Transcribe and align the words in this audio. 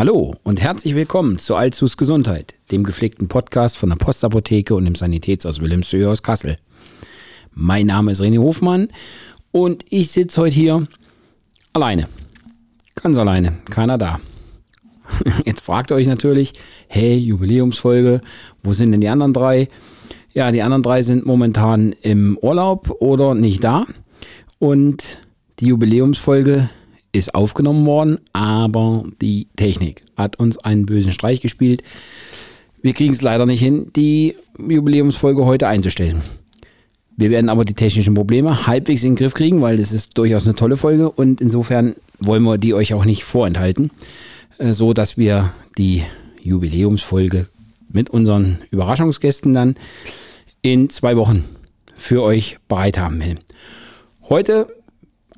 Hallo 0.00 0.34
und 0.44 0.62
herzlich 0.62 0.94
willkommen 0.94 1.36
zu 1.36 1.56
Allzus 1.56 1.98
Gesundheit, 1.98 2.54
dem 2.70 2.84
gepflegten 2.84 3.28
Podcast 3.28 3.76
von 3.76 3.90
der 3.90 3.96
Postapotheke 3.96 4.74
und 4.74 4.86
dem 4.86 4.94
Sanitätshaus 4.94 5.60
Wilhelmshöhe 5.60 6.08
aus 6.08 6.22
Kassel. 6.22 6.56
Mein 7.52 7.88
Name 7.88 8.12
ist 8.12 8.22
René 8.22 8.38
Hofmann 8.38 8.88
und 9.52 9.84
ich 9.90 10.10
sitze 10.10 10.40
heute 10.40 10.54
hier 10.54 10.86
alleine. 11.74 12.08
Ganz 12.94 13.18
alleine, 13.18 13.58
keiner 13.70 13.98
da. 13.98 14.20
Jetzt 15.44 15.60
fragt 15.60 15.92
ihr 15.92 15.96
euch 15.96 16.06
natürlich, 16.06 16.54
hey, 16.88 17.18
Jubiläumsfolge, 17.18 18.22
wo 18.62 18.72
sind 18.72 18.92
denn 18.92 19.02
die 19.02 19.08
anderen 19.08 19.34
drei? 19.34 19.68
Ja, 20.32 20.50
die 20.50 20.62
anderen 20.62 20.82
drei 20.82 21.02
sind 21.02 21.26
momentan 21.26 21.92
im 22.00 22.38
Urlaub 22.40 22.90
oder 23.00 23.34
nicht 23.34 23.62
da. 23.62 23.84
Und 24.58 25.18
die 25.58 25.66
Jubiläumsfolge 25.66 26.70
ist 27.12 27.34
aufgenommen 27.34 27.86
worden, 27.86 28.18
aber 28.32 29.04
die 29.20 29.48
Technik 29.56 30.02
hat 30.16 30.36
uns 30.36 30.58
einen 30.58 30.86
bösen 30.86 31.12
Streich 31.12 31.40
gespielt. 31.40 31.82
Wir 32.82 32.94
kriegen 32.94 33.12
es 33.12 33.22
leider 33.22 33.46
nicht 33.46 33.60
hin, 33.60 33.90
die 33.94 34.36
Jubiläumsfolge 34.58 35.44
heute 35.44 35.68
einzustellen. 35.68 36.22
Wir 37.16 37.30
werden 37.30 37.50
aber 37.50 37.64
die 37.64 37.74
technischen 37.74 38.14
Probleme 38.14 38.66
halbwegs 38.66 39.02
in 39.02 39.10
den 39.10 39.16
Griff 39.16 39.34
kriegen, 39.34 39.60
weil 39.60 39.76
das 39.76 39.92
ist 39.92 40.16
durchaus 40.16 40.46
eine 40.46 40.54
tolle 40.54 40.78
Folge 40.78 41.10
und 41.10 41.40
insofern 41.40 41.94
wollen 42.18 42.42
wir 42.44 42.56
die 42.56 42.72
euch 42.72 42.94
auch 42.94 43.04
nicht 43.04 43.24
vorenthalten, 43.24 43.90
äh, 44.58 44.72
so 44.72 44.94
dass 44.94 45.18
wir 45.18 45.52
die 45.76 46.04
Jubiläumsfolge 46.42 47.48
mit 47.90 48.08
unseren 48.08 48.58
Überraschungsgästen 48.70 49.52
dann 49.52 49.74
in 50.62 50.88
zwei 50.88 51.16
Wochen 51.16 51.44
für 51.94 52.22
euch 52.22 52.58
bereit 52.68 52.98
haben 52.98 53.20
will. 53.20 53.38
Heute 54.30 54.68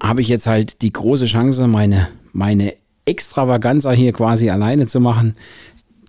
habe 0.03 0.21
ich 0.21 0.29
jetzt 0.29 0.47
halt 0.47 0.83
die 0.83 0.93
große 0.93 1.27
Chance, 1.27 1.67
meine, 1.69 2.09
meine 2.33 2.75
Extravaganza 3.05 3.93
hier 3.93 4.13
quasi 4.13 4.51
alleine 4.51 4.87
zu 4.87 5.01
machen. 5.01 5.37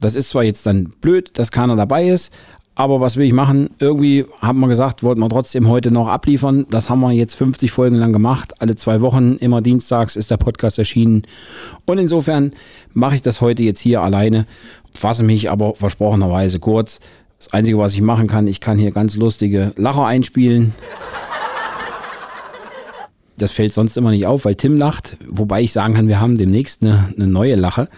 Das 0.02 0.16
ist 0.16 0.30
zwar 0.30 0.44
jetzt 0.44 0.66
dann 0.66 0.94
blöd, 1.00 1.32
dass 1.36 1.52
keiner 1.52 1.76
dabei 1.76 2.08
ist, 2.08 2.34
aber 2.76 3.00
was 3.00 3.18
will 3.18 3.28
ich 3.28 3.34
machen? 3.34 3.70
Irgendwie 3.78 4.26
haben 4.42 4.60
wir 4.60 4.68
gesagt, 4.68 5.04
wollten 5.04 5.22
wir 5.22 5.30
trotzdem 5.30 5.68
heute 5.68 5.92
noch 5.92 6.08
abliefern. 6.08 6.66
Das 6.72 6.90
haben 6.90 7.02
wir 7.02 7.12
jetzt 7.12 7.36
50 7.36 7.72
Folgen 7.72 7.98
lang 7.98 8.14
gemacht. 8.14 8.60
Alle 8.60 8.76
zwei 8.76 9.00
Wochen, 9.02 9.36
immer 9.36 9.62
dienstags 9.62 10.16
ist 10.16 10.32
der 10.32 10.38
Podcast 10.38 10.80
erschienen. 10.80 11.24
Und 11.86 12.00
insofern 12.00 12.52
mache 12.94 13.16
ich 13.16 13.22
das 13.22 13.42
heute 13.42 13.62
jetzt 13.62 13.80
hier 13.80 14.02
alleine, 14.02 14.48
fasse 14.92 15.22
mich 15.22 15.52
aber 15.52 15.76
versprochenerweise 15.76 16.60
kurz. 16.60 17.00
Das 17.38 17.54
Einzige, 17.54 17.78
was 17.78 17.94
ich 17.94 18.02
machen 18.02 18.28
kann, 18.28 18.48
ich 18.48 18.60
kann 18.60 18.80
hier 18.80 18.92
ganz 18.92 19.16
lustige 19.18 19.74
Lacher 19.76 20.06
einspielen. 20.06 20.74
Das 23.38 23.52
fällt 23.52 23.74
sonst 23.74 23.98
immer 23.98 24.12
nicht 24.12 24.26
auf, 24.26 24.46
weil 24.46 24.56
Tim 24.56 24.78
lacht. 24.78 25.18
Wobei 25.28 25.62
ich 25.62 25.74
sagen 25.74 25.94
kann, 25.96 26.08
wir 26.08 26.20
haben 26.20 26.36
demnächst 26.38 26.84
eine, 26.84 27.14
eine 27.16 27.28
neue 27.28 27.56
Lache. 27.56 27.90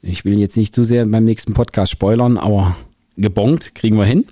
Ich 0.00 0.24
will 0.24 0.38
jetzt 0.38 0.56
nicht 0.56 0.74
zu 0.74 0.84
sehr 0.84 1.04
beim 1.06 1.24
nächsten 1.24 1.54
Podcast 1.54 1.92
spoilern, 1.92 2.38
aber 2.38 2.76
gebongt 3.16 3.74
kriegen 3.74 3.98
wir 3.98 4.04
hin. 4.04 4.24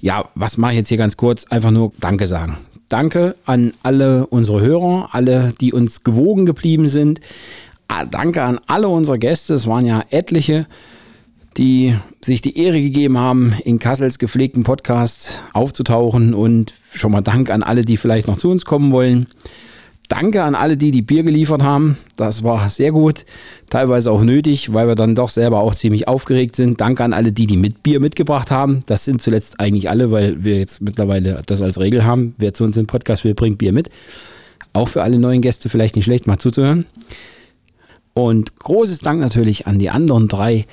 Ja, 0.00 0.28
was 0.34 0.56
mache 0.56 0.72
ich 0.72 0.78
jetzt 0.78 0.88
hier 0.88 0.98
ganz 0.98 1.16
kurz? 1.16 1.44
Einfach 1.44 1.70
nur 1.70 1.92
Danke 2.00 2.26
sagen. 2.26 2.58
Danke 2.88 3.36
an 3.46 3.72
alle 3.82 4.26
unsere 4.26 4.60
Hörer, 4.60 5.10
alle, 5.12 5.54
die 5.60 5.72
uns 5.72 6.04
gewogen 6.04 6.44
geblieben 6.44 6.88
sind. 6.88 7.20
Ah, 7.88 8.04
danke 8.04 8.42
an 8.42 8.58
alle 8.66 8.88
unsere 8.88 9.18
Gäste. 9.18 9.54
Es 9.54 9.66
waren 9.66 9.86
ja 9.86 10.04
etliche, 10.10 10.66
die 11.56 11.96
sich 12.20 12.40
die 12.40 12.58
Ehre 12.58 12.80
gegeben 12.80 13.18
haben, 13.18 13.54
in 13.64 13.78
Kassels 13.78 14.18
gepflegten 14.18 14.64
Podcast 14.64 15.40
aufzutauchen. 15.52 16.34
Und 16.34 16.74
schon 16.92 17.12
mal 17.12 17.20
Dank 17.20 17.50
an 17.50 17.62
alle, 17.62 17.84
die 17.84 17.96
vielleicht 17.96 18.28
noch 18.28 18.36
zu 18.36 18.50
uns 18.50 18.64
kommen 18.64 18.92
wollen. 18.92 19.26
Danke 20.08 20.42
an 20.42 20.54
alle, 20.54 20.76
die 20.76 20.90
die 20.90 21.00
Bier 21.00 21.22
geliefert 21.22 21.62
haben. 21.62 21.96
Das 22.16 22.42
war 22.42 22.68
sehr 22.68 22.92
gut, 22.92 23.24
teilweise 23.70 24.10
auch 24.10 24.22
nötig, 24.22 24.72
weil 24.72 24.86
wir 24.86 24.94
dann 24.94 25.14
doch 25.14 25.30
selber 25.30 25.60
auch 25.60 25.74
ziemlich 25.74 26.06
aufgeregt 26.06 26.54
sind. 26.54 26.80
Danke 26.82 27.02
an 27.02 27.14
alle, 27.14 27.32
die 27.32 27.46
die 27.46 27.56
mit 27.56 27.82
Bier 27.82 27.98
mitgebracht 27.98 28.50
haben. 28.50 28.82
Das 28.84 29.06
sind 29.06 29.22
zuletzt 29.22 29.58
eigentlich 29.58 29.88
alle, 29.88 30.10
weil 30.10 30.44
wir 30.44 30.58
jetzt 30.58 30.82
mittlerweile 30.82 31.40
das 31.46 31.62
als 31.62 31.80
Regel 31.80 32.04
haben. 32.04 32.34
Wer 32.36 32.52
zu 32.52 32.64
uns 32.64 32.76
im 32.76 32.86
Podcast 32.86 33.24
will, 33.24 33.34
bringt 33.34 33.56
Bier 33.56 33.72
mit. 33.72 33.88
Auch 34.74 34.88
für 34.88 35.02
alle 35.02 35.18
neuen 35.18 35.40
Gäste 35.40 35.70
vielleicht 35.70 35.96
nicht 35.96 36.04
schlecht, 36.04 36.26
mal 36.26 36.38
zuzuhören. 36.38 36.84
Und 38.12 38.56
großes 38.56 38.98
Dank 38.98 39.20
natürlich 39.20 39.66
an 39.66 39.78
die 39.78 39.88
anderen 39.88 40.28
drei 40.28 40.66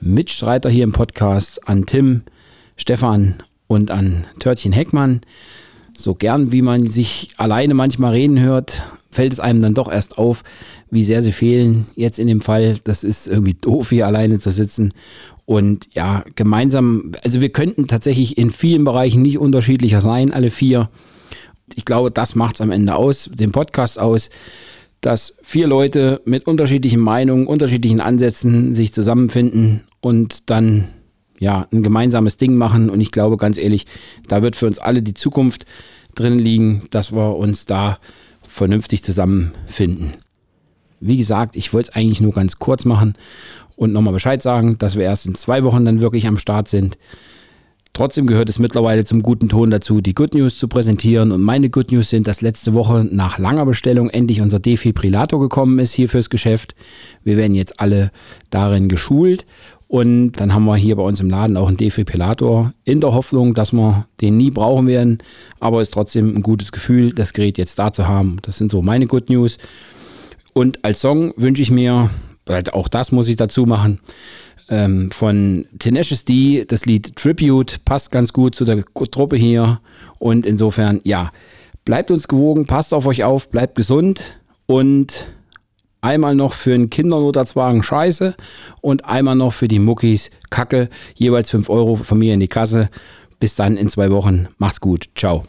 Mitstreiter 0.00 0.70
hier 0.70 0.84
im 0.84 0.92
Podcast, 0.92 1.68
an 1.68 1.86
Tim, 1.86 2.22
Stefan 2.76 3.42
und 3.66 3.90
an 3.90 4.26
Törtchen 4.38 4.72
Heckmann 4.72 5.20
so 5.96 6.14
gern 6.14 6.52
wie 6.52 6.62
man 6.62 6.86
sich 6.86 7.30
alleine 7.36 7.74
manchmal 7.74 8.12
reden 8.12 8.40
hört, 8.40 8.82
fällt 9.10 9.32
es 9.32 9.40
einem 9.40 9.60
dann 9.60 9.74
doch 9.74 9.90
erst 9.90 10.18
auf, 10.18 10.42
wie 10.90 11.04
sehr 11.04 11.22
sie 11.22 11.32
fehlen. 11.32 11.86
Jetzt 11.94 12.18
in 12.18 12.26
dem 12.26 12.40
Fall, 12.40 12.78
das 12.84 13.04
ist 13.04 13.28
irgendwie 13.28 13.54
doof, 13.54 13.90
hier 13.90 14.06
alleine 14.06 14.40
zu 14.40 14.50
sitzen. 14.50 14.92
Und 15.46 15.88
ja, 15.94 16.24
gemeinsam, 16.34 17.12
also 17.22 17.40
wir 17.40 17.50
könnten 17.50 17.86
tatsächlich 17.86 18.38
in 18.38 18.50
vielen 18.50 18.84
Bereichen 18.84 19.22
nicht 19.22 19.38
unterschiedlicher 19.38 20.00
sein, 20.00 20.32
alle 20.32 20.50
vier. 20.50 20.88
Ich 21.74 21.84
glaube, 21.84 22.10
das 22.10 22.34
macht 22.34 22.56
es 22.56 22.60
am 22.60 22.70
Ende 22.70 22.96
aus, 22.96 23.30
den 23.32 23.52
Podcast 23.52 23.98
aus, 23.98 24.30
dass 25.04 25.36
vier 25.42 25.66
Leute 25.66 26.22
mit 26.24 26.46
unterschiedlichen 26.46 27.00
Meinungen, 27.00 27.46
unterschiedlichen 27.46 28.00
Ansätzen 28.00 28.74
sich 28.74 28.94
zusammenfinden 28.94 29.82
und 30.00 30.48
dann 30.48 30.88
ja, 31.38 31.66
ein 31.70 31.82
gemeinsames 31.82 32.38
Ding 32.38 32.54
machen. 32.54 32.88
Und 32.88 33.02
ich 33.02 33.10
glaube, 33.10 33.36
ganz 33.36 33.58
ehrlich, 33.58 33.84
da 34.28 34.40
wird 34.40 34.56
für 34.56 34.64
uns 34.66 34.78
alle 34.78 35.02
die 35.02 35.12
Zukunft 35.12 35.66
drin 36.14 36.38
liegen, 36.38 36.86
dass 36.90 37.12
wir 37.12 37.36
uns 37.36 37.66
da 37.66 37.98
vernünftig 38.48 39.04
zusammenfinden. 39.04 40.14
Wie 41.00 41.18
gesagt, 41.18 41.54
ich 41.54 41.74
wollte 41.74 41.90
es 41.90 41.94
eigentlich 41.94 42.22
nur 42.22 42.32
ganz 42.32 42.58
kurz 42.58 42.86
machen 42.86 43.14
und 43.76 43.92
nochmal 43.92 44.14
Bescheid 44.14 44.40
sagen, 44.40 44.78
dass 44.78 44.96
wir 44.96 45.04
erst 45.04 45.26
in 45.26 45.34
zwei 45.34 45.64
Wochen 45.64 45.84
dann 45.84 46.00
wirklich 46.00 46.26
am 46.26 46.38
Start 46.38 46.68
sind. 46.68 46.96
Trotzdem 47.94 48.26
gehört 48.26 48.48
es 48.48 48.58
mittlerweile 48.58 49.04
zum 49.04 49.22
guten 49.22 49.48
Ton 49.48 49.70
dazu, 49.70 50.00
die 50.00 50.14
Good 50.14 50.34
News 50.34 50.58
zu 50.58 50.66
präsentieren. 50.66 51.30
Und 51.30 51.42
meine 51.42 51.70
Good 51.70 51.92
News 51.92 52.10
sind, 52.10 52.26
dass 52.26 52.40
letzte 52.40 52.74
Woche 52.74 53.06
nach 53.08 53.38
langer 53.38 53.64
Bestellung 53.66 54.10
endlich 54.10 54.40
unser 54.40 54.58
Defibrillator 54.58 55.38
gekommen 55.38 55.78
ist 55.78 55.92
hier 55.92 56.08
fürs 56.08 56.28
Geschäft. 56.28 56.74
Wir 57.22 57.36
werden 57.36 57.54
jetzt 57.54 57.78
alle 57.78 58.10
darin 58.50 58.88
geschult 58.88 59.46
und 59.86 60.32
dann 60.32 60.52
haben 60.52 60.64
wir 60.64 60.74
hier 60.74 60.96
bei 60.96 61.04
uns 61.04 61.20
im 61.20 61.30
Laden 61.30 61.56
auch 61.56 61.68
einen 61.68 61.76
Defibrillator 61.76 62.72
in 62.82 63.00
der 63.00 63.14
Hoffnung, 63.14 63.54
dass 63.54 63.72
wir 63.72 64.08
den 64.20 64.38
nie 64.38 64.50
brauchen 64.50 64.88
werden. 64.88 65.18
Aber 65.60 65.80
es 65.80 65.86
ist 65.86 65.94
trotzdem 65.94 66.34
ein 66.34 66.42
gutes 66.42 66.72
Gefühl, 66.72 67.12
das 67.12 67.32
Gerät 67.32 67.58
jetzt 67.58 67.78
da 67.78 67.92
zu 67.92 68.08
haben. 68.08 68.38
Das 68.42 68.58
sind 68.58 68.72
so 68.72 68.82
meine 68.82 69.06
Good 69.06 69.30
News. 69.30 69.58
Und 70.52 70.84
als 70.84 71.00
Song 71.00 71.32
wünsche 71.36 71.62
ich 71.62 71.70
mir, 71.70 72.10
auch 72.72 72.88
das 72.88 73.12
muss 73.12 73.28
ich 73.28 73.36
dazu 73.36 73.66
machen, 73.66 74.00
ähm, 74.68 75.10
von 75.10 75.66
Tenacious 75.78 76.24
D, 76.24 76.64
das 76.66 76.86
Lied 76.86 77.16
Tribute, 77.16 77.84
passt 77.84 78.10
ganz 78.10 78.32
gut 78.32 78.54
zu 78.54 78.64
der 78.64 78.84
Truppe 79.10 79.36
hier. 79.36 79.80
Und 80.18 80.46
insofern, 80.46 81.00
ja, 81.04 81.32
bleibt 81.84 82.10
uns 82.10 82.28
gewogen, 82.28 82.66
passt 82.66 82.94
auf 82.94 83.06
euch 83.06 83.24
auf, 83.24 83.50
bleibt 83.50 83.74
gesund 83.74 84.38
und 84.66 85.26
Einmal 86.04 86.34
noch 86.34 86.52
für 86.52 86.74
einen 86.74 86.90
Kindernotarztwagen 86.90 87.82
Scheiße 87.82 88.34
und 88.82 89.06
einmal 89.06 89.36
noch 89.36 89.54
für 89.54 89.68
die 89.68 89.78
Muckis 89.78 90.30
Kacke. 90.50 90.90
Jeweils 91.14 91.48
5 91.48 91.70
Euro 91.70 91.96
von 91.96 92.18
mir 92.18 92.34
in 92.34 92.40
die 92.40 92.48
Kasse. 92.48 92.88
Bis 93.40 93.54
dann 93.54 93.78
in 93.78 93.88
zwei 93.88 94.10
Wochen. 94.10 94.48
Macht's 94.58 94.82
gut. 94.82 95.08
Ciao. 95.14 95.44